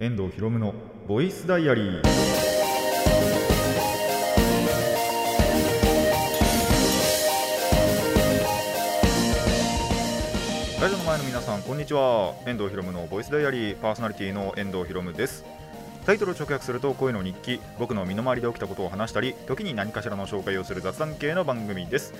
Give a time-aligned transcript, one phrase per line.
[0.00, 0.74] 遠藤博夢の
[1.08, 2.02] ボイスダイアリー。
[10.80, 12.32] ラジオの前の皆さんこんにちは。
[12.46, 13.76] 遠藤博夢のボイスダイアリー。
[13.76, 15.44] パーソナリティの遠藤博夢です。
[16.06, 17.60] タイトルを直訳すると声の日記。
[17.80, 22.14] 僕の身の回りで起きたことを話したり時に何かしらの紹介をする雑談系の番組です。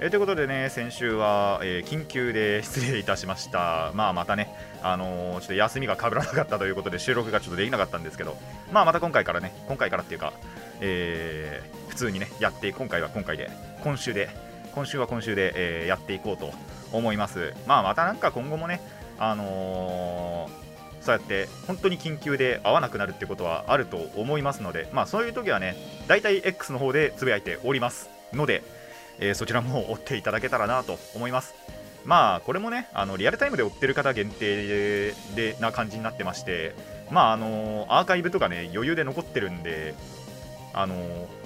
[0.00, 3.92] えー、ということでね、先週は、えー、緊急で失礼いたしました。
[3.94, 4.52] まあ、またね、
[4.82, 8.36] あのー、ちょっと休みがかぶらなかったということで、収録がちょっとできなかったんですけど、
[8.72, 10.32] まあ、また今回からね、今回からっていうか、
[10.80, 13.50] えー、普通にね、やって、今回は今回で、
[13.84, 14.30] 今週で、
[14.74, 16.50] 今週は今週で、えやっていこうと
[16.92, 17.54] 思います。
[17.66, 18.80] まあ、またなんか今後もね、
[19.16, 20.50] あの
[21.00, 25.76] そうやって本当に緊急で会わなくなるってことはあると思いますので、まあ、そういう時はね、
[26.08, 28.64] 大体 X の方でつぶやいておりますので、
[29.18, 31.54] えー、そちらも追っていただけたらなと思います。
[32.04, 36.74] まあこれもねあのリアルタイムで追ってる方限定でな感じになってまして
[37.10, 39.94] まああのアーカイブとかね余裕で残ってるんで
[40.74, 40.94] あの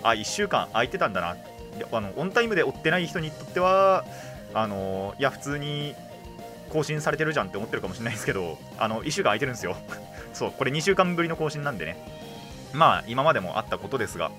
[0.02, 1.36] あ1週間空いてたんだな。
[1.92, 4.04] あのオンタイムで追ってない人にとっては
[4.52, 5.94] あのいや普通に
[6.70, 9.76] 更新されてるじゃんって思ってるかもしれないですけどあの1週間空いてるんですよ。
[10.34, 11.96] そうこれ2週間ぶりの更新なんでね。
[12.72, 14.30] まあ今までもあったことですが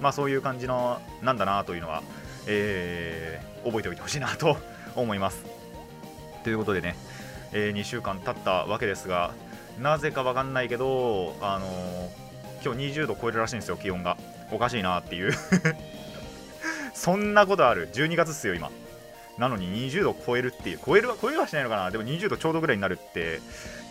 [0.00, 2.02] まあそういう感じのなんだなというのは
[2.46, 4.56] えー、覚えておいてほしいなと
[4.94, 5.44] 思います。
[6.44, 6.96] ということでね、
[7.52, 9.32] えー、2週間経ったわけですが、
[9.80, 14.16] なぜかわかんないけど、あのー、今日20度超えるらしいんですよ、気温が。
[14.50, 15.32] おかしいなっていう
[16.94, 17.88] そんなことある。
[17.92, 18.70] 12月っすよ、今。
[19.38, 23.40] なのに20度超えるっていう、超えるは、超えるはしないのかなでも20度ちょうどぐらいになるって、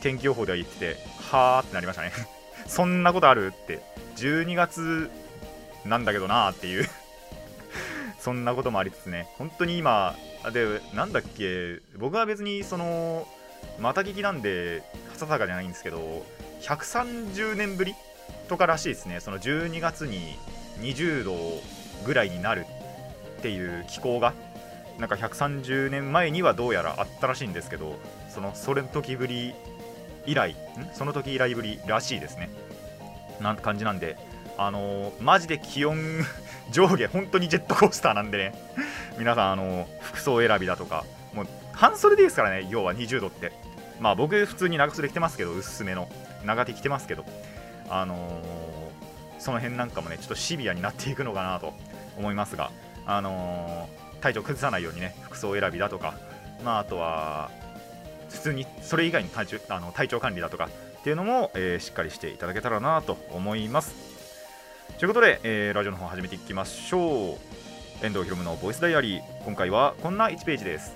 [0.02, 0.98] 天気予報では言ってて、
[1.32, 2.12] はーってなりましたね
[2.68, 3.82] そんなことあるって、
[4.16, 5.10] 12月
[5.84, 6.90] なんだけどなーっていう
[8.26, 10.16] そんなこともありつつね、本当に今、
[10.52, 13.28] で、なんだっけ、僕は別にその、
[13.80, 14.82] また聞きなんで、
[15.14, 16.26] ささかじゃないんですけど、
[16.62, 17.94] 130年ぶり
[18.48, 20.40] とからしいですね、その12月に
[20.80, 21.36] 20度
[22.04, 22.66] ぐらいになる
[23.38, 24.34] っていう気候が、
[24.98, 28.00] なんか130年前にはどうやらあったらしいんですけど、
[28.30, 29.54] そのそれの時ぶり
[30.26, 30.56] 以来、ん？
[30.96, 32.50] その時以来ぶりらしいですね。
[33.40, 34.18] なんて感じなんで、
[34.58, 35.96] あのー、マジで気温
[36.72, 38.54] 上下本当にジェットコースターなんでね。
[39.18, 42.68] 皆さんあの服装選びだとかもう半袖でいいですからね。
[42.70, 43.52] 要は20度って。
[44.00, 46.10] まあ僕普通に長袖着てますけど薄めの。
[46.44, 47.26] 長手着てますけど。
[47.90, 51.74] あのー、その辺なんかもねちょっとシビアになっていくのかなと。
[52.18, 52.72] 思いますが。
[53.06, 56.16] あのー、体調崩さないようにね服装選びだとか。
[56.64, 57.52] まああとは
[58.30, 64.15] 普通にそれ以外の体調あの体調管理だとかっていうのも、えー、しっかりしていただけたらなと思います。
[64.98, 67.38] ということで、えー、ラジオの方始めていきましょう。
[68.06, 69.44] 遠藤ひろむのボイスダイアリー。
[69.44, 70.96] 今回はこんな1ページです。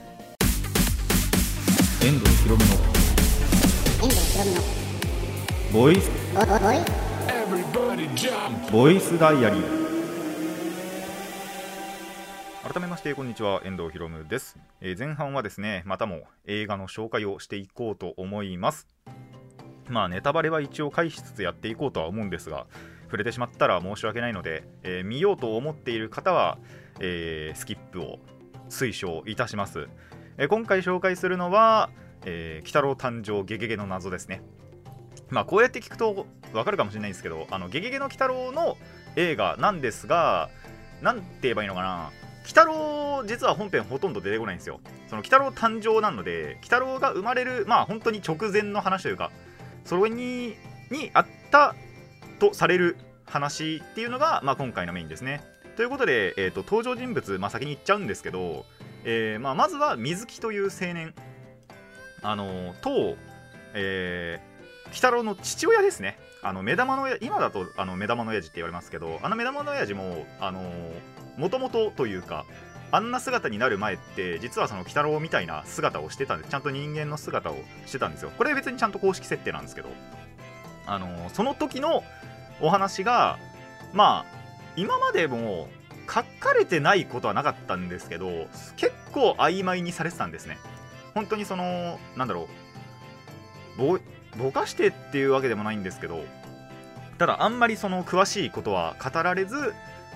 [2.01, 2.75] 遠藤ひろむの
[5.73, 6.09] ボイス
[8.71, 9.79] ボイスダイアリー。
[12.71, 13.61] 改めましてこんにちは。
[13.65, 18.87] 遠藤ひろむです、えー、前半はですねまたも映画の紹介をしていこうと思います。
[19.89, 22.67] まあネタバレは一応回避しつつやっていこうとは思うんですが
[23.09, 26.59] 触れてしまったら申し訳ないので、えー、見ようと思っている方は、
[26.99, 28.19] えー、スキップを
[28.69, 29.87] 推奨いたします、
[30.37, 31.89] えー、今回紹介するのは
[32.25, 34.41] 「えー、鬼太郎誕生ゲゲゲの謎」ですね。
[35.29, 38.77] まあこうやって聞くとわかるかもしれないんですけどあのゲゲゲの鬼太郎の
[39.15, 40.49] 映画なんですが
[41.01, 42.11] なんて言えばいいのかな。
[42.41, 44.79] 鬼太郎実は本編ほとんど出てこないんですよ。
[45.07, 49.31] その鬼太郎誕生なので鬼太郎が生まれるまあ本当に直前の話というか
[49.85, 50.55] それに
[50.89, 51.75] にあった
[52.39, 55.41] とされる話っていうのが、まあ、今回のメインですね。
[55.75, 58.65] ということで、えーと、登場人物、まあ、先に言っちゃうんですけど、
[59.05, 61.13] えーまあ、まずは水木という青年、
[62.21, 63.15] あのと、
[63.73, 66.17] えー、鬼太郎の父親ですね。
[66.41, 70.61] あの目玉の今だとあの目玉の親父って言われますけど、あの目玉の親父も、あの
[71.37, 72.45] もともとというか、
[72.91, 76.49] あんな姿になる前って、実はその鬼太郎みたいな姿をしてたんです。
[76.49, 78.31] ちゃんと人間の姿をしてたんですよ。
[78.37, 79.89] これ別にちゃんと公式設定なんですけど、
[80.87, 82.03] あのその時の
[82.61, 83.37] お話が
[83.93, 84.39] まあ
[84.75, 85.67] 今までも
[86.07, 90.57] 書かれてないことはなかったんですけど結構曖昧にされてたんですね。
[91.13, 92.47] 本当にそのなんだろ
[93.77, 93.99] うぼ
[94.37, 96.23] ぼかしてっていうわけでもないんですけど
[97.17, 99.73] ただあんまりその詳しいことは語られず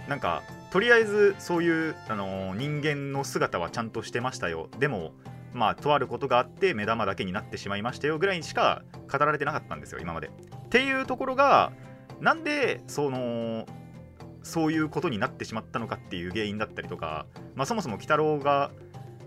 [0.07, 4.69] なんかとりあえずそういう、あの人間の姿はちゃんとしてましたよ。
[4.79, 5.11] でも
[5.53, 8.81] まあとあることがあって目玉だけになってしまいましたよぐらいにしか
[9.11, 10.27] 語られてなかったんですよ今まで。
[10.27, 10.31] っ
[10.69, 11.71] ていうところが
[12.23, 13.65] なんでその
[14.43, 18.71] そういうことになってしまったのかっていう原因だったりとか、まあ、そもそも鬼太郎が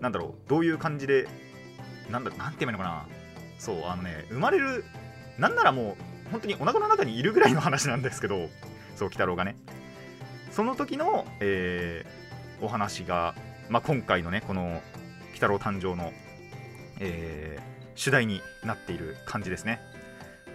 [0.01, 1.27] なんだろうどういう感じで
[2.09, 3.05] なんだなんて言えばいいのかな。
[3.59, 4.83] そうあのね生まれる
[5.37, 5.95] なんならも
[6.27, 8.49] う本当にお腹の中にいるぐらいの話なんですけど
[8.95, 9.55] そう鬼太郎がね。
[10.51, 13.35] その時の、えー、お話が、
[13.69, 14.81] まあ、今回のねこの
[15.29, 16.13] 鬼太郎誕生の、
[16.99, 19.81] えー、主題になっている感じですね。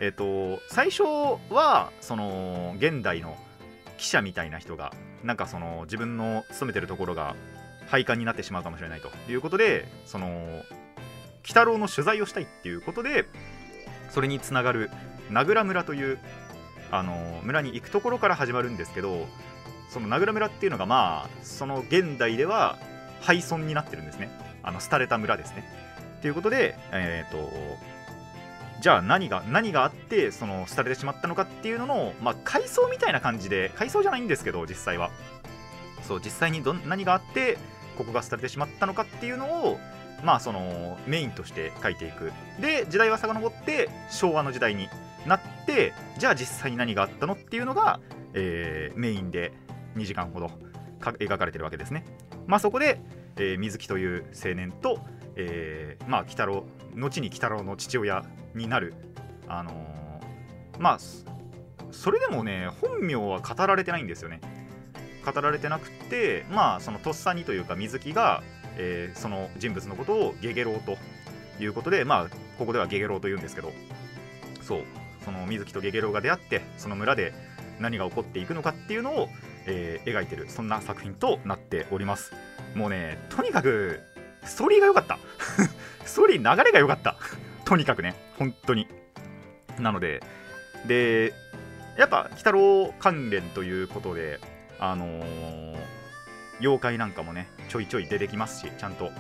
[0.03, 1.05] えっ、と最初
[1.49, 3.37] はその現代の
[3.99, 7.37] 記者みたいな人がなんかその自分の勤めてるところが
[7.87, 10.65] 廃刊になってしまうかもしれないということでその鬼
[11.45, 13.27] 太郎の取材をしたいっていうことで
[14.11, 14.91] それにつながる
[15.31, 16.19] 名倉村という
[16.91, 19.29] あの村に行くところから始まるんですけど
[19.89, 22.77] その名倉村っていうのがまあその現代では
[23.21, 24.37] 廃村になってるんですね。
[24.65, 25.65] あの廃れた村ですね。
[26.23, 27.39] ということでえっ、と
[28.83, 35.11] じゃあ何が何があってその廃れてしまったのかっていうのの、まあ、階層みたいな感じで階層じゃないんですけど実際は。
[36.03, 37.59] そう実際にど何があって
[37.97, 39.79] ここが廃れてしまったのかっていうのを
[40.25, 42.33] まあそのメインとして書いていく。
[42.61, 44.89] で時代は遡って昭和の時代に
[45.29, 48.01] なってじゃあ実際に何があったのっていうのが、
[48.35, 49.53] えー、メインで
[49.95, 50.51] 2時間ほど
[50.99, 52.05] 描かれてるわけですね。
[52.49, 53.01] まあそこで、
[53.37, 54.99] えー、水木という青年と、
[55.37, 56.65] えー、まあ鬼太郎
[56.95, 58.25] 後に鬼太郎の父親
[58.55, 58.95] になる。
[59.49, 59.75] あのー、
[60.81, 60.99] まあ
[61.91, 64.41] それでもね本名は語られてないんですよね。
[65.25, 68.43] 語られてなくてまあそのとっさにというか水木が、
[68.77, 70.97] えー、その人物のことをゲゲロウと
[71.61, 72.29] いうことでまあ
[72.59, 73.73] ここではゲゲロウと言うんですけど
[74.63, 74.83] そう
[75.25, 77.33] その水木とゲゲロウが出会ってその村で
[77.79, 79.29] 何が起こっていくのかっていうのを、
[79.67, 82.33] えー、描いてるそんな作品となっております。
[82.75, 84.01] もうねとにかく
[84.45, 85.19] ストーリーが良かった。
[86.05, 87.17] ストーリー流れが良かった。
[87.65, 88.15] とにかくね。
[88.39, 88.89] 本当に。
[89.79, 90.23] なので。
[90.87, 91.33] で
[91.97, 94.41] やっぱ鬼太郎関連ということで
[94.79, 95.77] あのー、
[96.61, 99.11] 妖怪なんかもねちょいちょい出てきますしちゃんと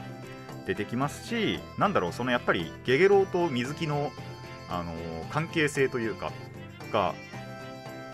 [0.66, 4.10] 出てきますしなんだろうそのやっぱりゲゲロウと水木の、
[4.68, 6.32] あのー、関係性というか
[6.92, 7.14] が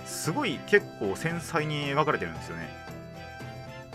[0.04, 2.68] すごい結構繊細に描かれてるんですよね。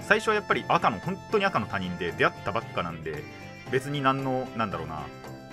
[0.01, 3.23] 最初はやっぱり赤の本当に赤の他人で出会ったばっかなんで
[3.71, 5.03] 別に何のなんだろうな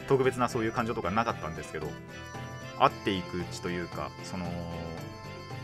[0.09, 1.87] 特別なそういう感情とかなかったんですけど
[2.79, 4.47] 会っていくうちというかその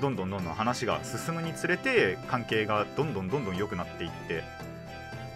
[0.00, 4.42] どんどんどんどん話が進むにつれて関係がどんどんどんどん良くなっていって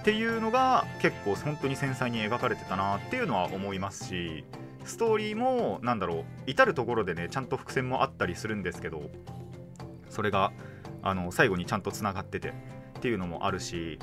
[0.00, 4.44] っていうのが結構本当に繊細に描かれてたなっていうのは思いますし
[4.84, 9.10] ストーリーもなんだろう至る所でねちゃんと伏線もあったりするんですけど
[10.08, 10.52] それが
[11.02, 12.52] あの最後にちゃんとつながっててっ
[13.00, 13.98] ていうのもあるし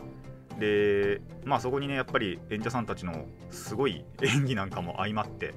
[0.59, 5.53] でまあそこにねやっぱり演者さんたちのすごい演技なんかも相まって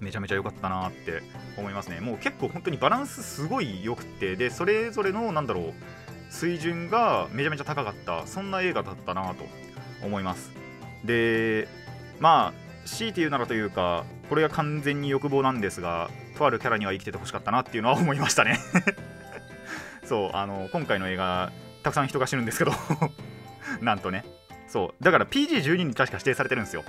[0.00, 1.22] めちゃめちゃ良かったなって
[1.56, 2.00] 思いますね。
[2.00, 5.72] もう結構本当にバランスすごい良くてでそれぞれのなんだろう
[6.30, 9.44] 水準がめちゃめちゃ高かったそんな映画だったなと
[10.02, 10.52] 思います。
[11.04, 11.68] で
[12.20, 18.58] まあ強いて言うならというかこれが完全に欲望なんですがとあるキャラには生きててほしかったなっていうのは思いましたね。
[20.04, 21.50] そうあの今回の映画
[21.82, 22.72] たくさん人が死ぬんですけど。
[23.84, 24.24] なんとね。
[24.66, 25.04] そう。
[25.04, 26.84] だから PG12 に確か指定されてるんですよ。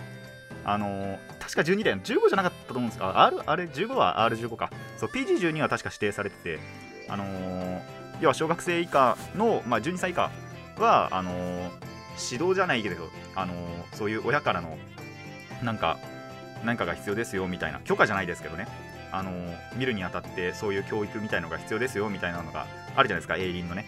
[0.63, 1.97] あのー、確か12だよ。
[1.97, 2.99] 15じゃなかったと思うんです。
[2.99, 4.71] が R あれ15は R15 か。
[4.97, 6.59] そう PG12 は確か指定されてて。
[7.07, 7.81] あのー、
[8.21, 10.31] 要は小学生以下の、まあ、12歳以下
[10.79, 12.95] はあのー、指導じゃないけど、
[13.35, 13.53] あの
[13.93, 14.77] そういう親からの
[15.63, 15.99] なんか
[16.63, 17.79] 何かが必要ですよみたいな。
[17.81, 18.67] 許可じゃないですけどね。
[19.11, 19.31] あの
[19.75, 23.35] 見るにあたってそういう教育みたいのが必要ですよみたいなのがあるじゃないですか。
[23.35, 23.85] 営林のね。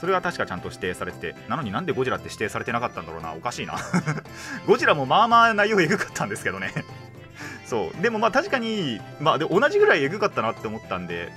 [0.00, 3.32] それは確かちゃんと指定されててなのになんでゴジラって指定されてなかったんだろうな。
[3.34, 3.76] おかしいな。
[4.66, 6.72] ゴジラもまあまあ内容エグかったんですけどね。
[7.66, 8.02] そう。
[8.02, 11.32] でもまあ確かに、まあ、で同じぐらいエグかったなって思ったんで、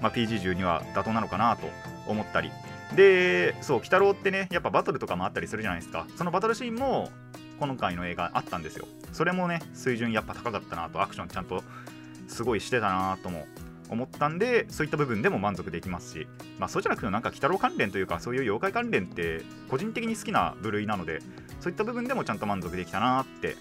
[0.00, 1.70] まあ、PG12 は妥当なのかなと
[2.06, 2.50] 思ったり。
[2.94, 6.06] でそう鬼太郎ってねやっぱバトルとかもあったりするじゃないですか。
[6.16, 7.10] そのバトルシーンも
[7.58, 8.86] 今回の映画あったんですよ。
[9.12, 11.64] それもね水準やっぱ高かったなとアクションちゃんと
[12.28, 13.46] すごいしてたなとも
[13.90, 16.26] 思ったんでそういった部分でも満足できますし、
[16.58, 21.20] まあ、そうじゃなくてもなんか鬼太郎関連というかそういう妖怪関連って個人的に好きな部類なので
[21.60, 23.56] そういった部分でもちゃんと満足できたなって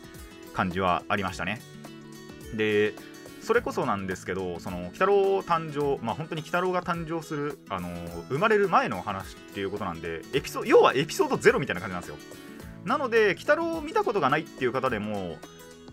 [0.53, 1.61] 感じはありましたね。
[2.53, 2.93] で
[3.41, 7.89] それこそなんですけどその鬼太郎誕生まあ本当に鬼太郎が誕生するあの
[8.29, 12.15] 生まれる前の話っていうことなんでエピソ要はエピソード0みたいな感じなんですよ。
[12.85, 15.37] なので鬼太郎を見たことがないっていう方でも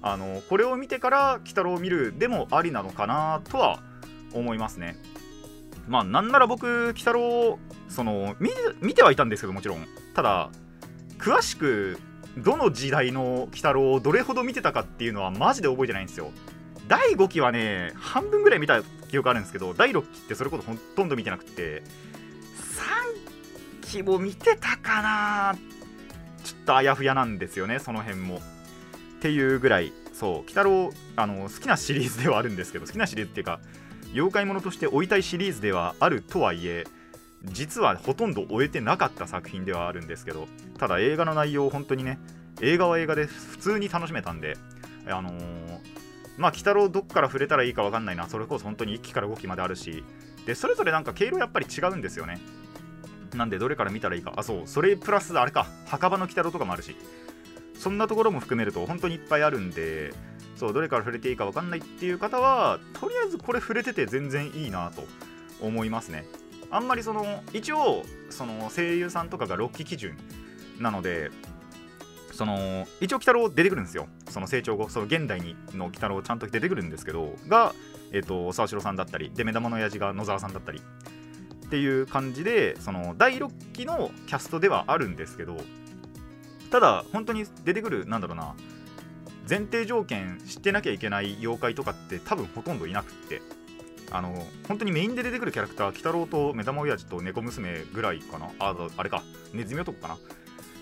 [0.00, 3.80] あのこれを見てから鬼太郎を見るでもありなのかなとは
[4.34, 4.96] 思いますね。
[5.88, 7.58] まあなんなら僕、鬼太郎
[7.88, 9.86] その見てはいたんですけどもちろん。
[10.14, 10.50] ただ
[11.18, 11.98] 詳しく
[12.38, 16.30] どの時代の鬼太郎をどれほど見てたかっていうのはマジで覚えてないんですよ。
[16.88, 21.82] 第5期はね半分ぐらい見た記憶あるんですけど第6期ってそれこそほとんど見てなくて。
[23.82, 25.54] 3期も見てたかな
[26.42, 28.36] ちょっとあやふやなんですよねその辺も。
[28.36, 28.40] っ
[29.20, 29.92] ていうぐらい。
[30.12, 33.60] そう鬼太郎あの好きなシリーズではあるんですけど好きなシリーズっていうか
[34.12, 36.84] 妖怪ものとして追いたいシリーズではあるとはいえ
[37.44, 40.46] 実はほとんど終えてなかった作品ではあるんですけど
[40.78, 42.18] ただ映画の内容を本当にね
[42.60, 44.56] 映画は映画で普通に楽しめたんで
[45.06, 45.78] あのー、
[46.36, 50.04] まあ鬼太郎どっから触れたらいいか分かんないなそれこそ本当に1期から5期まであるし
[50.46, 52.40] でそれぞれなんか経路やっぱり違うんですよね。
[53.34, 54.34] なんでどれから見たらいいか。
[54.36, 56.96] あそうそれプラスあれか墓場の鬼太郎とかもあるし
[57.78, 60.12] そんなところも含めると本当にいっぱいあるんで
[60.56, 65.04] そうどれから触れていいか分かんないっていう方はとりあえずこれ触れてて全然いいなと
[65.60, 66.26] 思いますね。
[66.70, 70.16] あんまりその一応その声優さんとかが6期基準
[70.80, 71.30] なので
[72.32, 74.08] その一応鬼太郎出てくるんですよ。
[74.30, 75.40] その成長後その現代
[75.74, 77.74] の鬼太郎ちゃんと出てくるんですけどが
[78.12, 80.80] えっ、ー、と沢城さんだったりで目玉の親父が野沢さんだったり
[81.66, 85.56] っていう感じでその第6期のキャストではあるんですけど
[86.70, 88.54] ただ本当に出てくるなんだろうな
[89.48, 93.42] 前提条件知ってなきゃいけない妖怪とかって多分ほとんどいなくって。
[94.14, 98.50] あの本当にメインで出てくるキャラクター鬼太郎と目玉親父と猫娘ぐらいかな。
[98.58, 99.22] ああれか。
[99.54, 100.18] ネズミ男かな。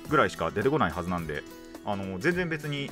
[0.08, 1.44] ぐらいしか出てこないはずなんで。
[1.84, 2.90] あの全然別に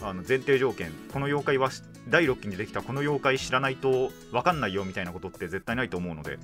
[0.00, 1.70] あの前提条件この妖怪は
[2.08, 6.38] 第6期にできたこの妖怪知らないと分かんないよみたいなことって絶対ないと思うので、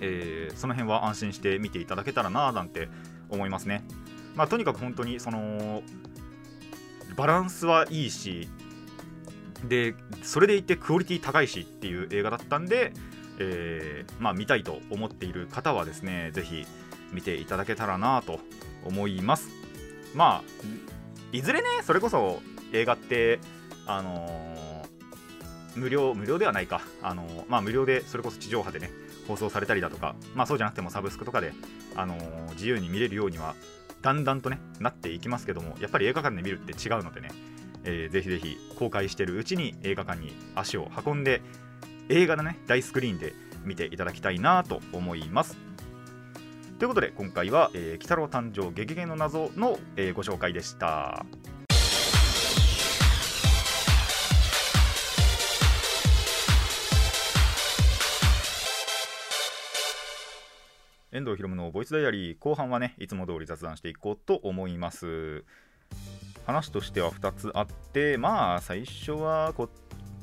[0.00, 2.88] えー、その辺は安心して見ていただけたらななんて
[3.30, 3.84] 思いますね。
[4.34, 5.82] まあとにかく本当にその
[7.18, 8.48] バランスはいいし
[9.64, 12.92] でそれでいてクオリティ高いしっていう映画だったんで、
[13.40, 16.64] えー、まあ、見たいと思っている方はですねぜひ
[17.12, 18.38] 見ていただけたらなと
[18.84, 19.48] 思います。
[20.14, 20.42] まあ
[21.32, 22.40] いずれねそれこそ
[22.72, 23.40] 映画って
[23.84, 26.82] あのー、無料無料ではないか。
[27.02, 28.90] あのー、まあ無料でそれこそ地上波でね
[29.26, 31.52] 放送されたりだとかまあそうじゃなくてもサブスクとかで、
[31.96, 33.56] あのー、自由に見れるようには
[34.02, 37.30] だんだんとねなっていきますけどもやっぱり映画館で見るって違うのでね
[37.84, 41.40] えー、ぜひぜひ公開してるうちに映画館に足を運んで
[42.08, 45.56] 映画のね大スクリーンで見ていただきたいなと思います。
[46.78, 51.26] ということで今回は「えー、鬼太郎誕生激減の謎の」えー、ご紹介でした。
[61.10, 65.44] 遠藤ひろむのボイスダイアリー後半はねいつも通り雑談していこうと思います。
[66.46, 69.68] 話としては2つあってまあ最初はこ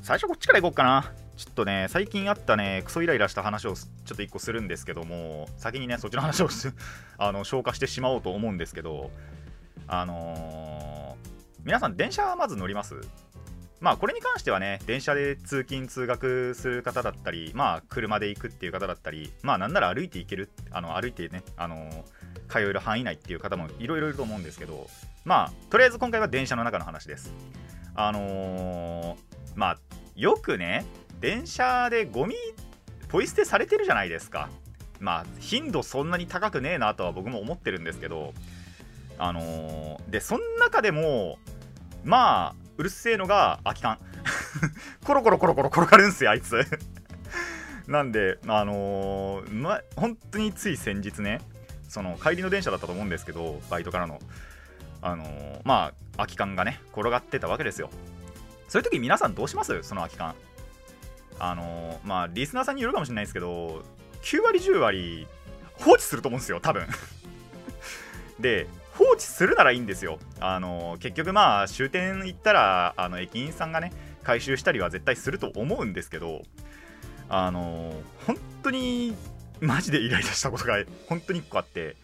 [0.02, 1.12] 最初こっちからいこうかな。
[1.36, 6.48] ちょっとね最近あったねクソイライラした話をちょっと1個するんですけども先にねそっちの話を
[7.18, 9.10] あの消化してしまおうと思うんですけど
[9.86, 12.94] あのー、皆さん電車はまず乗ります？
[13.80, 21.90] まあこれに関してはね電車で通勤通学する方だったりまあ車で行くっていう方だったりまあなんなら歩いて行けるあの歩いてねあの
[22.48, 24.88] 通える範囲内っていう方もいろいろいると思うんですけど
[25.24, 27.34] まあとりあえず今回は電車の中の話です。
[27.98, 29.16] あのー、
[29.54, 29.78] まあ
[30.14, 30.84] よくね
[31.20, 32.34] 電車でゴミ
[33.08, 34.48] ポイ捨てされてるじゃないですか。
[35.00, 38.32] まあ頻度そんなに高くねえなとは僕も思ってるんですけど
[39.18, 41.38] あのー、でその中でも
[42.04, 43.98] まあうるせえのが空き缶
[45.04, 46.64] コロコロコロコロ転がるんすよあいつ。
[47.86, 51.40] なんであのー、ま本当につい先日ね
[51.88, 54.18] その帰りの電車だったと思うんですけどバイトからの。
[55.02, 57.90] あのー、まあ空き缶がね転がってたわけですよ。
[58.68, 59.82] そういう時皆さんどうします？
[59.82, 60.34] その空き缶。
[61.38, 63.84] あのー、まあリスナーさんによるかもしれないですけど
[64.22, 65.28] 9割10割
[65.74, 66.86] 放置すると思うんですよ多分。
[68.40, 68.66] で
[68.98, 70.18] 放置するならいいんですよ。
[70.40, 73.92] あの、結局まあ終点行ったらあの駅員さんがね
[74.26, 76.42] 回収したりは絶対すると思うんですけど
[77.28, 77.92] あの
[78.26, 79.14] 本当に
[79.60, 81.96] マジでイライラしたことが本当に1個あって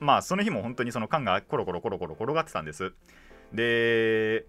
[0.00, 2.92] まあその日も本当にその缶がコロコロコロコロ転がってたんです。
[3.52, 4.44] で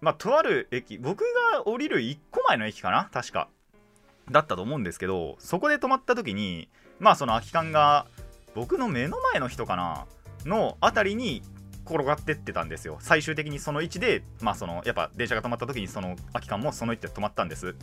[0.00, 3.48] まあとある駅僕が降りる1個前の駅かな確か
[4.30, 6.68] だったと思うんですけどそこで止まった時に
[7.00, 8.06] まあその空き缶が
[8.54, 10.06] 僕の目の前の人かな
[10.44, 11.42] の辺りに
[11.84, 12.98] 転がってってたんですよ。
[13.00, 17.74] 最終的にその位置でまあそのやっぱ電車が止まった時にその空き缶もその位置で止まったんです。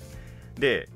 [0.55, 0.89] で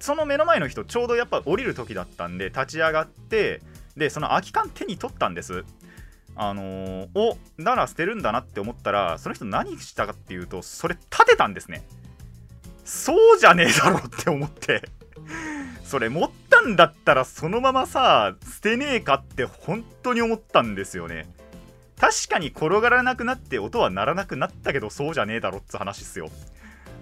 [0.00, 3.60] その目の前の人ちょうどやっぱ降りる時だったんで立ち上がって
[3.96, 5.64] でその空き缶手に取ったんです。
[6.34, 11.84] あのー、おなら捨てるんだなって思ったらその人何したかっていうとそれ立てたんですね。
[12.84, 14.82] そうじゃねえだろって思って。
[15.84, 16.30] それ持っ
[16.62, 21.26] たんだったらそのままさ捨てねえかって本当に思ったんですよね。
[21.98, 26.30] 確かに転がらなくなって音は鳴らなくなったけどそうじゃねえだろって話っすよ。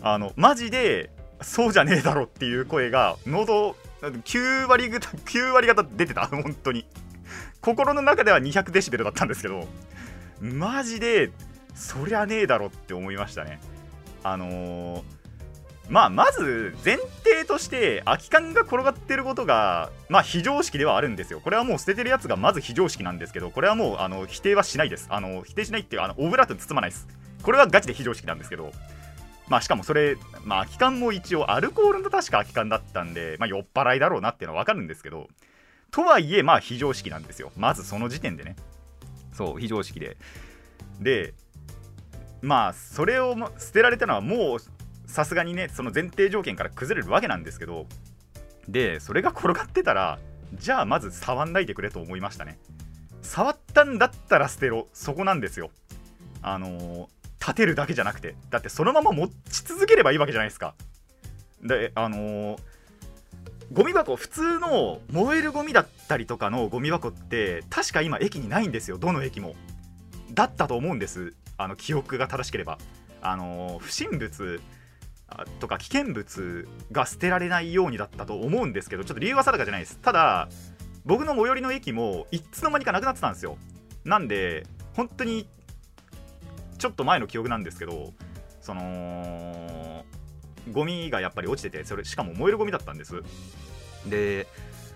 [0.02, 1.10] あのマジで
[1.42, 6.26] そうじゃねえだろっていう声が喉9割方9割方出てた。
[6.28, 6.86] 本当に。
[7.60, 9.68] 心の中では200デシベルだったんですけど
[10.40, 11.30] マジで
[11.74, 13.60] そりゃねえだろって思いましたね。
[14.22, 15.02] あのー、
[15.90, 21.40] まあまず前提として空き缶が転がってることがまあ非常識ではあるんですよ。
[21.40, 25.08] これはもう捨ててるやつがまず非常識なんですけどこれはもうあの否定はしないです。
[25.10, 27.08] あの否定しないっていうあのオブラートに包まないです。
[27.42, 28.72] これはガチで非常識なんですけど。
[29.48, 35.26] まあしかもそれまあ空き缶も一応アルコールの確か空き缶だったんでまあ酔っ払いだろうなっていうのは分かるんですけど。
[35.90, 37.50] とはいえまあ非常識なんですよ。
[37.56, 38.54] まずその時点でね。
[39.32, 40.16] そう非常識で。
[41.00, 41.34] で
[42.42, 44.58] まあそれを捨てられたのはもう
[45.10, 47.86] さすがにねその前提条件から崩れるわけなんですけど
[48.68, 50.18] でそれが転がってたら
[50.54, 52.58] じゃあまず触んないでくれと思いましたね。
[53.22, 54.88] 触ったんだったら捨てろ。
[54.92, 55.70] そこなんですよ。
[56.42, 57.06] あのー、
[57.40, 58.34] 立てるだけじゃなくて。
[58.50, 60.74] だってそのまま持ち続ければいいわけじゃないですか。
[61.62, 62.58] であのー、
[63.72, 68.98] ゴミ箱普通の燃えるゴミだったりとかのゴミ箱って確か今駅にないんですよ。
[68.98, 69.54] どの駅も。
[70.32, 71.34] だったと思うんです。
[71.58, 72.78] あの記憶が正しければ。
[73.22, 74.60] あのー、不審物
[75.60, 79.98] とか危険物が捨てられないようにだったと思うんですけどちょっと理由は定かじゃないです。
[79.98, 80.48] ただ
[81.04, 83.56] 僕の最寄りの駅もいつの間にかなくなってたんですよ。
[84.04, 85.48] なんで本当に
[86.78, 88.12] ちょっと前の記憶なんですけど
[88.60, 90.04] その
[90.72, 93.22] ゴミがやっぱり落ちててそれしかも燃えるゴミだったんです。
[94.06, 94.46] で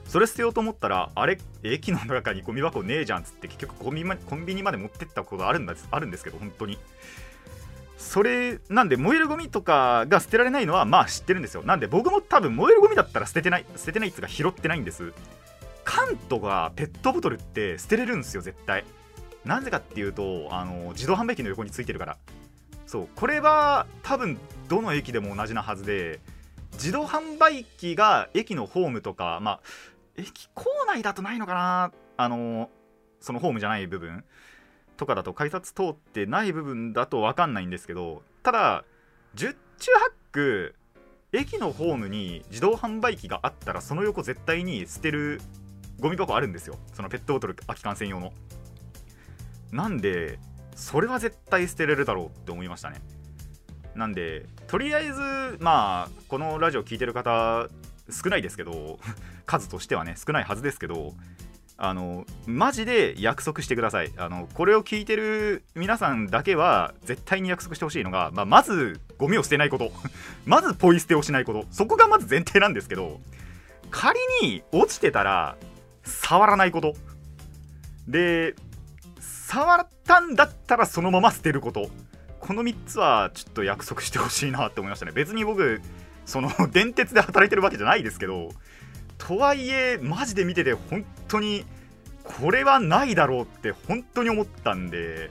[0.07, 6.79] それ捨てようと思ったらあれ駅の中にゴミ箱ねえじゃんっつって結局ゴミ、ま、コンビニまで持ってったことあるんですあるんですけど本当に。
[8.05, 11.63] それなんで燃えるゴミとかが捨てられないのはまあ知ってるんですよ。
[11.63, 15.13] なんで僕も多分燃えるゴミだったら捨ててない捨ててないっつうか拾ってないんです。
[15.85, 18.85] 缶とかペットボトルって捨てれるんですよ絶対。
[19.45, 22.19] なぜかっていうとあの自動販売機の横についてるから。
[22.87, 26.21] そうこれは多分どの駅でも同じなはずで
[26.75, 29.61] 自動販売機が駅のホームとかまあ
[30.17, 32.71] 駅構内だとないのかなあの
[33.21, 34.25] そのホームじゃない部分。
[34.97, 38.85] とかだと改札通ってない部分だと分かんないんですけどただ
[39.35, 40.75] 十中八九
[41.33, 45.41] 駅のホームに自動販売機があったらその横絶対に捨てる
[46.01, 46.77] ゴミ箱あるんですよ。
[46.93, 48.33] そのペットボトル空き缶専用の。
[49.73, 50.39] なんで
[50.77, 53.01] それは絶対捨てれるだろうって思いましたね。
[53.95, 55.21] なんでとりあえず
[55.61, 57.69] まあこのラジオ聴いてる方
[58.11, 58.99] 少ないですけど
[59.47, 61.15] 数としてはね少ないはずですけど
[61.77, 64.13] あのマジで約束してください。
[64.17, 69.93] あのこれを聞いてる皆さんだけは絶対に約束してほしいのが、まあ、まずゴミを捨てないこと。
[70.47, 71.67] まずポイ捨てをしないこと。
[71.71, 73.21] そこがまず前提なんですけど
[73.91, 75.57] 仮に落ちてたら
[76.05, 76.95] 触らないこと。
[78.07, 78.55] で
[79.19, 81.91] 触ったんだったらそのまま捨てること。
[82.39, 85.13] この3つはちょっと約束してほしいなって思いましたね。
[85.13, 85.81] 別に僕
[86.27, 88.51] その電鉄で働いてるわけじゃないですけど
[89.27, 91.65] とはいえマジで見てて本当に
[92.23, 95.31] これはないだろうって本当に思ったんで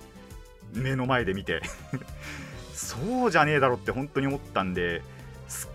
[0.73, 1.62] 目の前で見て。
[2.73, 5.01] そうじゃねえだろって本当に思ったんで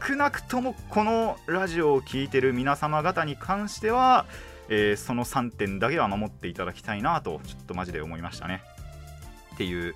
[0.08, 4.26] 少なくともこのラジオを聴いてる皆様方に関しては、
[4.68, 8.62] えー、その3点だけは守っていただきたいなとちょっとマジで思いましたね。
[9.54, 9.94] っていう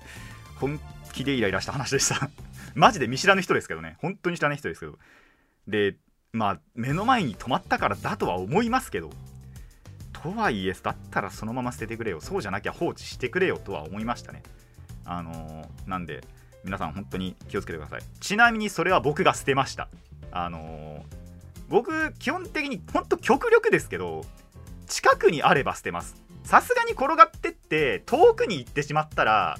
[0.55, 0.79] 本
[1.13, 2.29] 気でイライラした話でした。
[2.73, 3.97] マジで見知らぬ人ですけどね。
[4.01, 4.97] 本当に知らない人ですけど。
[5.67, 5.95] で
[6.33, 9.11] まあ目の前に止まったからだとは思いますけど。
[10.23, 12.21] とはいえだったらそのまま捨ててくれよ。
[12.21, 14.41] そうじゃなきゃ放置してくれよとは思いましたね。
[15.03, 16.23] あのー、なんで
[16.63, 18.01] 皆さん本当に気をつけてください。
[18.21, 19.89] ちなみにそれは僕が捨てました。
[20.31, 21.03] あのー、
[21.67, 24.23] 僕基本的に本当極力ですけど
[24.87, 26.15] 近くにあれば捨てます。
[26.45, 29.57] さすがに転がってって遠くに行ってしまったら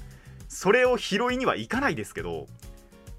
[0.48, 2.48] それを拾いには行かないですけど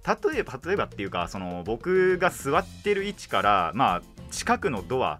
[0.06, 5.18] 例えば例えばっていうかその僕が座ってる位置からまあ近くのドア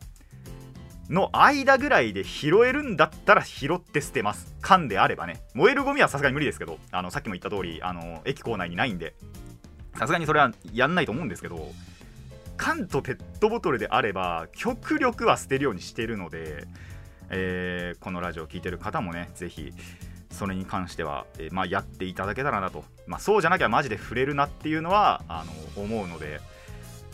[1.09, 4.55] の間ぐらいで拾えるんだったら拾って捨てます。
[4.61, 5.43] 缶であればね。
[5.55, 9.15] 燃えるゴミはさすがに無理ですけどあのさっきも言った通りあの駅構内にないんで。
[9.97, 11.69] さすがにそれはやんないと思うんですけど
[12.57, 16.67] 缶とペットボトルであれば極力は捨てるようにしてるので、
[17.31, 19.73] えー、このラジオを聴いてる方もねぜひ
[20.35, 25.45] それに関しては、えー、まあ、やっていただけたらなと、まあ、そうじゃなきゃマジで触れるなっていうのはあ
[25.77, 26.41] の思うので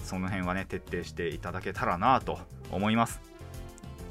[0.02, 2.38] その辺はね徹底していただけたらなと
[2.72, 3.20] 思います。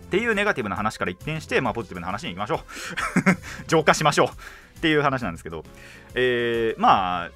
[0.07, 2.59] っていうネガティブな話から一転して、まあ、ポジティブな話に行きましょう。
[3.67, 4.27] 浄化しましょう。
[4.77, 5.63] っていう話なんですけど、
[6.15, 7.31] えー、まあ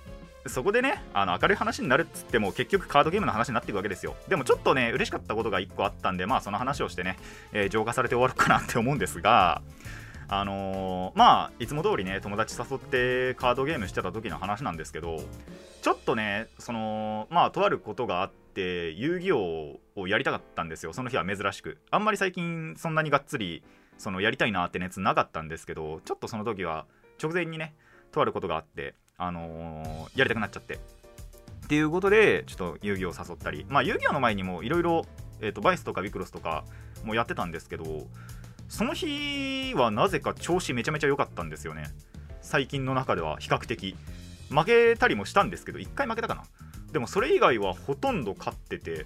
[0.50, 4.16] そこでねあの明るい話になるっつっても結局カードゲームの話になっていくわけですよ。
[4.28, 7.18] でもちょっとね嬉しかったことが1個あったんでまあその話をしてね、
[7.52, 9.62] えー、浄化されて終わるかなって思うんですが
[10.39, 15.17] あのー、まあいつも通りね友達誘ってカードゲームしてた時の話なんですけど
[15.82, 20.93] ちょっとねそのまあとあることがあって遊戯王をやりたかったんですよ。
[20.93, 21.78] その日は珍しく。
[21.91, 23.63] あんまり最近そんなにがっつり
[23.98, 26.86] そのやりたいなって熱なかったんですけどちょっとその時は
[27.22, 27.76] 直前にね
[28.12, 30.76] とあることがあってあのー、やりたくなっちゃって。
[30.76, 33.65] っていうことでちょっと遊戯を誘ったり。
[33.69, 35.06] まあ遊戯王の前にもいろいろ
[35.62, 36.63] バイスとかビクロスとか
[37.04, 38.08] もやってたんですけど
[38.74, 41.92] その日はなぜか調子めちゃめちゃ良かったんですよね。
[42.42, 43.96] 最近の中では比較的。
[44.50, 46.42] 負けたりもしたんですけど1回負けたかな。
[46.92, 49.06] でもそれ以外はほとんど勝ってて。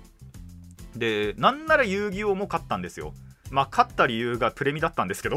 [0.96, 3.14] でなんなら遊戯王も勝ったんですよ。
[3.52, 5.36] まあ勝った理由がプレミだったんですけど。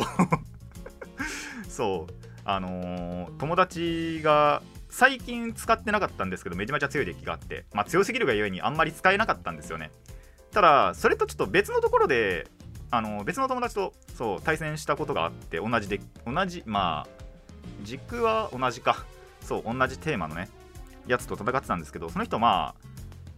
[1.68, 2.14] そう。
[2.44, 7.64] あのー、友達が最近使ってなかったんですけどめちゃめちゃ強いデッキがあって。
[7.74, 9.90] まあ強すぎるがゆえにあんまり使えなかったんですよね。
[10.52, 12.46] ただそれとちょっと別のところで
[12.90, 17.08] あの別の友達とそう対戦したことがあって同じで同じまあ
[17.82, 19.04] 軸は同じか。
[19.42, 20.48] そう同じテーマのね
[21.06, 22.86] やつと戦ってたんですけどその人まあ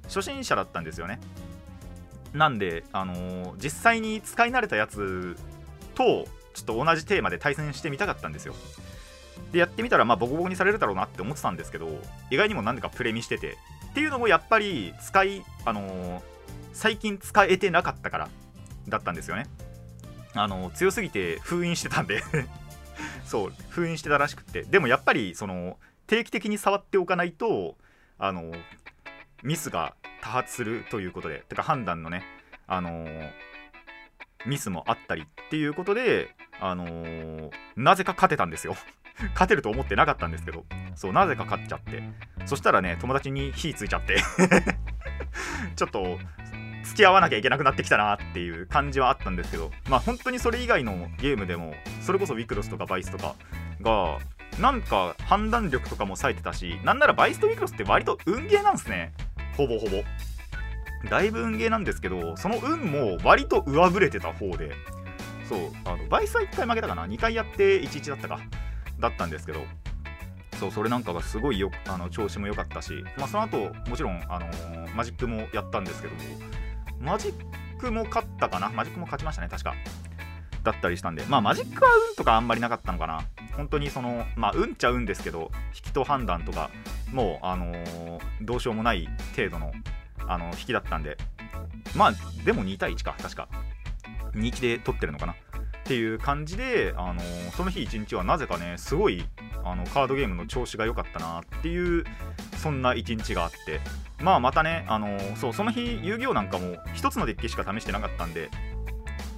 [0.04, 1.20] 初心者だったんですよね。
[2.32, 5.36] なんで、あのー、実際に使い慣れたやつ
[5.94, 8.54] とちょっと同じテーマで対戦してみたかったんですよ。
[9.52, 11.88] でやってみたらまあボコボコにされるだろうなって思ってたんですけど
[12.30, 13.56] 意外にも何でかプレミしてて。
[13.90, 16.22] っていうのもやっぱり使いあのー、
[16.72, 18.28] 最近使えてなかったから。
[18.88, 19.46] だったんですよね。
[20.34, 22.22] あの、強すぎて封印してたんで。
[23.24, 24.62] そう封印してたらしくて。
[24.62, 27.76] でもやっぱりその定期的に触っておかないと
[28.18, 28.52] あの
[29.42, 31.44] ミスが多発するということで。
[31.48, 32.24] てか判断のね
[32.66, 33.06] あの
[34.46, 38.76] ミスもあったりっていうことであのなぜか勝てたんですよ。
[39.34, 40.64] 勝てると思ってなかったんですけど。
[40.94, 42.02] そうなぜか勝っちゃって。
[42.44, 44.16] そしたらね友達に火ついちゃって。
[45.76, 46.18] ちょっと
[46.84, 53.34] 付き合わなきゃいけなくなってきたなっていう感じはあったんですけどまあ本当にそれ以外のゲームでもそれこそウィクロスとかバイスとか
[53.80, 54.18] が
[54.60, 59.12] なんか判断力とかも冴えてたしなんならバイスとウィクロスって割と運ゲーなんですね。
[59.56, 60.02] ほぼほぼ。
[61.08, 64.72] だいぶ運ゲーなんですけどその運も割と上振れてた方で。
[65.48, 68.40] そうあのバイスは1回負けたかな？2回やって11だったか。
[69.00, 69.60] だったんですけど。
[70.58, 76.20] そうそれなんかがすごいよあの調子も良かったし、まあ、その後もちろん、あのー、マジックもやったんですけども。
[77.02, 77.34] マジッ
[77.78, 78.70] クも勝ったかな？
[78.70, 79.74] マジックも勝ちましたね確か。
[80.62, 81.24] だったりしたんで。
[81.28, 83.22] まあマジックは運とかあんまりなかったのかな。
[83.56, 86.70] 本当にそのまあ運ちゃ運ですけど引きと判断とか
[87.12, 89.72] もうあのー、どうしようもない程度の
[90.26, 91.18] あの引きだったんで。
[91.96, 92.12] まあ
[92.44, 93.48] でも2対1か確か。
[94.34, 95.32] 2 1で取ってるのかな。
[95.32, 95.36] っ
[95.84, 99.24] ていう感じで、あのー、その日一日はなぜかねすごい
[99.64, 102.04] あのカードゲームの調子が良かったなっていう
[102.62, 103.80] そんな一日があって
[104.22, 108.50] まあまたね、あの、そうその日遊戯王なんかも1つのデッキしか試してなかったんで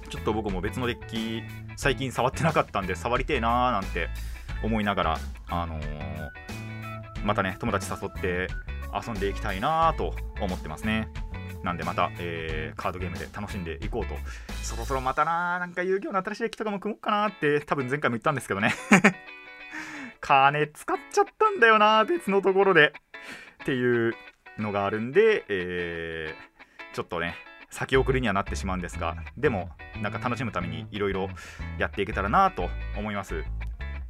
[0.09, 1.41] ちょっと僕も別のデッキ
[1.75, 4.09] 最近触ってなかったんで触りてえなーなんて
[4.63, 5.85] 思いながら、あのー、
[7.25, 8.47] またね友達誘って
[8.93, 11.09] 遊んでいきたいなと思ってますね。
[11.63, 14.15] なんでまた、えー、カードゲームで楽しんでいこうと。
[14.61, 18.73] そろそろまたななんか遊戯王の新しいデッキとかも組もうかなって多分前回も言ったんですけどね。
[20.25, 22.93] 金使っちゃったんだよな別のところで。
[23.61, 24.15] っていう
[24.57, 27.35] のがあるんで、えー、ちょっとね、
[27.69, 29.69] 先送りにはなってしまうんですが、でも、
[30.01, 31.29] なんか楽しむためにいろいろ
[31.77, 33.43] やっていけたらなと思います。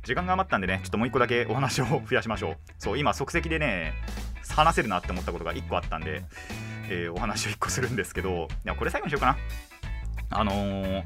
[0.04, 2.58] 時間が余ったんでね、ちょっともう一個だけお話を増やしましょう。
[2.78, 3.94] そう、今、即席でね、
[4.50, 6.24] 話せるなって思ったことが1個あったんで、
[6.90, 9.38] えー、お話を1個するんですけど、いやこれ最後にしようかな。
[10.30, 11.04] あのー、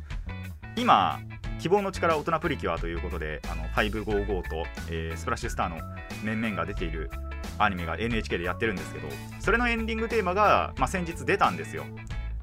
[0.75, 1.19] 今、
[1.59, 5.77] 希望の力大人プリキュアということで、あの555と、えー、スプラッシュスターの
[6.23, 7.09] 面々が出ている
[7.57, 9.07] アニメが NHK でやってるんですけど、
[9.39, 11.85] それのエンディングテーマが、まあ、先日出たんですよ。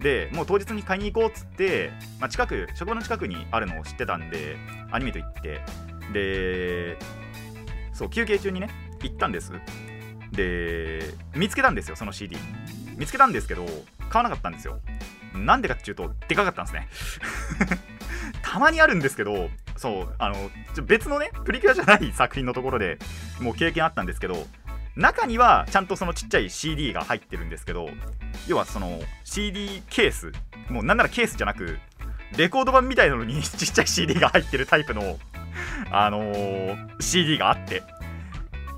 [0.00, 4.56] でもう当日に買いに行こうっつって、まあ、近く職場の近くにあるのを知ってたんで
[4.90, 5.60] アニメと行って
[6.12, 6.98] で
[7.94, 8.68] そう休憩中にね
[9.02, 9.52] 行ったんです。
[10.32, 12.36] で見つけたんですよその CD
[12.96, 13.64] 見つけたんですけど
[14.10, 14.80] 買わなかったんですよ。
[15.34, 16.88] なんでかっていうとでかかったんですね。
[18.46, 20.36] たまにあるんですけどそうあの
[20.84, 22.98] 別のねプリキュアじゃない作品のところで
[23.40, 24.46] もう経験あったんですけど
[24.94, 27.88] 中にはちゃんとそのちっちゃい CD が入ってるんですけど
[28.46, 30.32] 要はその CD ケース
[30.70, 31.78] もうなんならケースじゃなく
[32.36, 35.18] レコード版みたいなのに ちっちゃい CD が入ってるタイプの
[35.90, 37.82] あのー、CD があって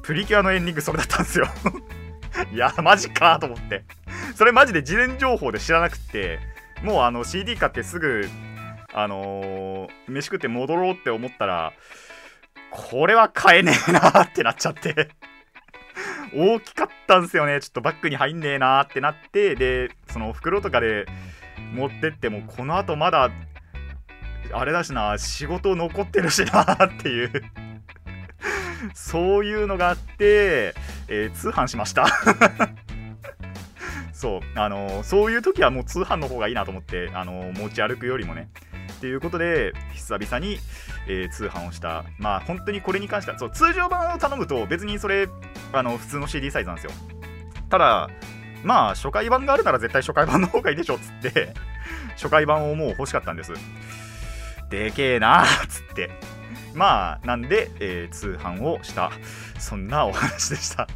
[0.03, 1.47] プリキュアのエンディングそれだったんですよ。
[2.53, 3.85] いやマジかと思って。
[4.35, 6.39] それマジで事前情報で知らなくって
[6.83, 8.29] もうあの CD 買ってすぐ
[8.93, 11.73] あのー、飯食って戻ろうって思ったら
[12.71, 15.11] これは買えねえなってなっちゃって。
[16.35, 17.61] 大きかったんすよね。
[17.61, 21.07] ちょっとバッグに入んねえなってなってでその袋とかで
[21.75, 23.31] 持ってってもこのあとまだ
[24.53, 27.33] あれだしな仕事残ってるしなっていう。
[28.95, 30.75] そういうのがあって、
[31.09, 32.07] えー、通販しました。
[34.19, 38.51] そうあの、そういう時はもう通販の方がいいなと思って、あの、持ち歩くよりもね。
[38.95, 40.59] っていうことで久々に、
[41.07, 42.05] えー、通販をした。
[42.19, 45.29] まあ本当にこれに関してはそう通常版を頼むと別にそれ
[45.73, 46.91] あの普通の CD サイズなんですよ。
[47.71, 48.11] ただ
[48.65, 51.55] まあ初回版があるなら絶対初回版の方がいいでしょっつって
[52.17, 53.53] 初回版をもう欲しかったんです。
[54.69, 56.11] でけえなっつって。
[56.75, 59.13] まあなんで、えー、通販をした。
[59.61, 60.89] そんなお話でした。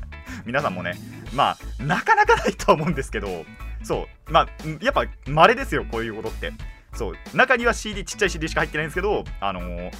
[0.45, 0.97] 皆さんもね
[1.33, 3.45] まあなかなかないとは思うんですけど
[3.83, 4.33] そう。
[4.33, 4.49] まあ
[4.81, 6.53] やっぱ稀ですよこういうことって。
[6.95, 7.14] そう。
[7.35, 9.92] 中には CD ちっちゃい CD しか入ってないんですけどあのー、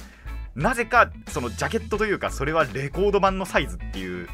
[0.55, 4.27] なぜかそのジャケットというかそれはレコード版のサイズっていう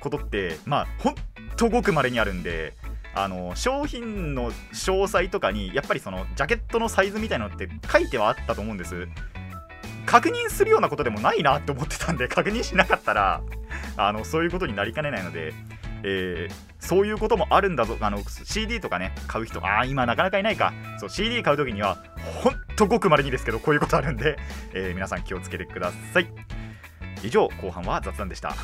[0.00, 1.14] ことってまあほん
[1.56, 2.74] とごく稀にあるんで
[3.14, 9.08] あの商品の詳細とかにやっぱりそのジャケットのサイズみたいなのって書いてはあったと思うんです。
[10.04, 13.42] 確認するようなことでもないなって思ってたんで確認しなかったら
[13.96, 15.52] あのそういうことになりかねないので、
[16.08, 17.96] えー、そういうこともあるんだぞ。
[18.00, 20.72] あの CD とかね買う人ああ今なかなかいないか。
[20.98, 21.98] そう CD 買う時には
[22.42, 24.38] ほんとごくまれにですけどこういうことあるんで、
[24.72, 26.28] えー、皆さん気をつけてください。
[27.24, 28.54] 以上後半は雑談でした。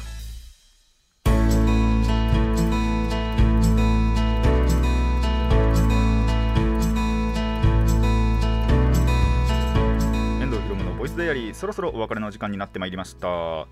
[10.98, 13.66] ボイスダイアリーそろそろお別れの時間になってまいりました。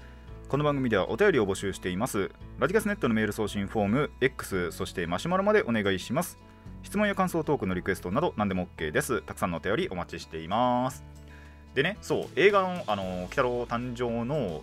[0.50, 2.32] この番組ではお便りを募集しています。
[2.58, 6.38] ラジカスネットのメール送信フォーム X そしてマシュマロまでお願いします。
[6.82, 9.22] 質問や感想トークのリクエストなど何でも OK です。
[9.22, 11.04] たくさんのお便りお待ちしています。
[11.76, 14.62] でねそう映画のあの鬼太郎誕生の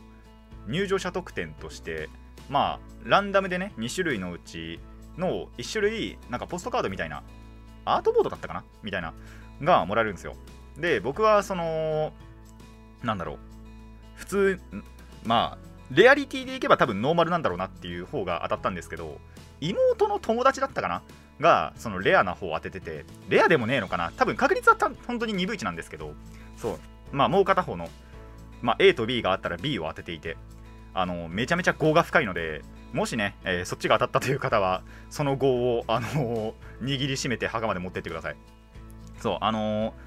[0.67, 2.09] 入場者特典として
[2.49, 4.81] まあランダムでね2種類のうち
[5.17, 7.23] の1種類なんかポストカードみたいな
[7.85, 8.65] アートボードだったかな？
[8.83, 9.13] みたいな
[9.61, 10.35] がもらえるんですよ。
[10.77, 12.11] で僕はその
[13.03, 13.37] なんだろう。
[14.15, 14.59] 普通
[15.23, 19.19] まあレアリティでいけば多分ノーマルなんだろうなっていう方が当たったんですけど
[19.61, 21.01] 妹の友達だったかな？
[21.39, 24.11] がそのレアな方を当てててレアでもねえのかな？
[24.17, 26.13] 多分確率はた本当に2分1なんですけど
[26.57, 26.79] そう。
[27.11, 27.89] まあもう片方の、
[28.61, 30.35] まあ、A と B があったら B を当てていて
[30.93, 38.35] あのめちゃめちゃ業が深いのでもしね、えー、そっちが当たったという方はその業を、あのー、握りしめて墓まで持ってってください。
[39.21, 40.06] そうあのー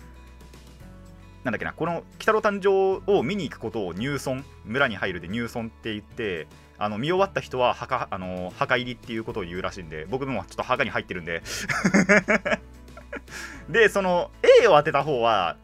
[1.44, 6.46] なんだっけなこの鬼太郎誕生を見に行くことを入村村に入るで入村って言って
[6.78, 11.42] あの見終わった人は墓あの墓入りっていうことを言うらしいんで僕もちょっと墓に入ってるんで。
[13.68, 14.30] でその
[14.62, 15.56] A を当てた方は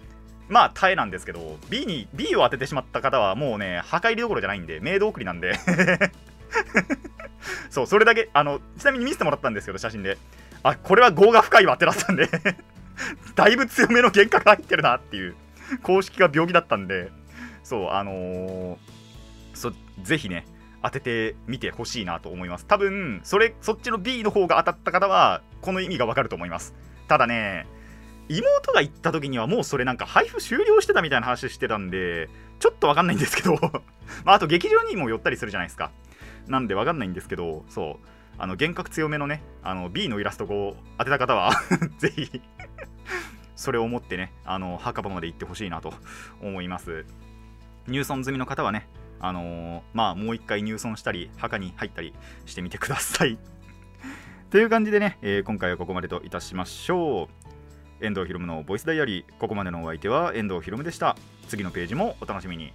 [0.49, 5.59] まあ耐えなんですけど B に B を当ててしまった方はもうね墓入りどころじゃないんでメイド送りなんで。
[7.71, 10.19] そうそれだけあのちなみに見せてもらったんですけど写真で。
[10.63, 12.29] あこれは業が深いわってなったんで。
[13.35, 15.37] だいぶ強めの幻覚が入ってるなっていう。
[15.83, 17.11] 公式が病気だったんで、
[17.63, 18.77] そう、あのー、
[19.55, 20.47] そぜひね、
[20.83, 22.67] 当ててみてほしいなと思います。
[22.67, 26.75] 多分、それ、そっちの B の方が当たった方は、この意味がわかると思います。
[27.09, 27.67] ただね、
[28.29, 33.59] 妹が行った時にはもうそれなんか配布終了してたみたいな話してたんで、ちょっとわかんないんですけど
[34.25, 35.91] まあ、あと劇場にも寄ったりするじゃないですか。
[36.49, 38.07] なんでわかんないんですけど、そう、
[38.39, 41.53] あの、幻覚強めのね、あの、B のイラストを当てた方は
[41.99, 42.41] ぜひ
[43.57, 45.93] それを持ってね、あの墓場まで行ってほしいなと
[46.41, 47.05] 思います。
[47.89, 48.89] 入村済みの方はね、
[49.19, 52.15] あのー、まあ、もう一回入村したり、墓に入ったり
[52.45, 53.39] してみてください。
[54.51, 57.29] という感じでね、えー、今回はここまでといたしましょ
[58.01, 58.05] う。
[58.05, 61.17] 遠藤ひろむのボイスダイアリー、ここまでのお相手は遠藤ひろむでした。
[61.49, 62.73] 次のページもお楽しみに。